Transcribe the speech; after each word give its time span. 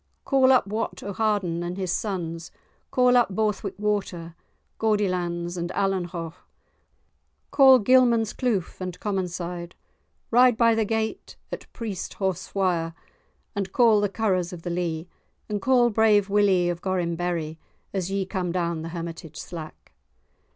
Call 0.25 0.51
up 0.51 0.65
Wat 0.65 1.03
o'Harden 1.03 1.61
and 1.61 1.77
his 1.77 1.91
sons, 1.93 2.49
call 2.89 3.15
up 3.15 3.35
Borthwick 3.35 3.75
Water, 3.77 4.33
Gaudilands 4.79 5.57
and 5.57 5.69
Allanhaugh, 5.73 6.33
call 7.51 7.77
Gilmanscleugh 7.77 8.81
and 8.81 8.99
Commonside; 8.99 9.73
ride 10.31 10.57
by 10.57 10.73
the 10.73 10.85
gate 10.85 11.35
at 11.51 11.71
Priesthaughswire 11.73 12.95
and 13.55 13.71
call 13.71 14.01
the 14.01 14.09
Currors 14.09 14.51
of 14.51 14.63
the 14.63 14.71
Lee, 14.71 15.07
and 15.47 15.61
call 15.61 15.91
brave 15.91 16.31
Willie 16.31 16.67
of 16.69 16.81
Gorrinberry 16.81 17.59
as 17.93 18.09
ye 18.09 18.25
come 18.25 18.51
down 18.51 18.81
the 18.81 18.89
Hermitage 18.89 19.37
slack." 19.37 19.91